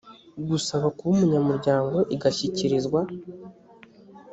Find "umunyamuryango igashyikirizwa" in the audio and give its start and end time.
1.17-2.99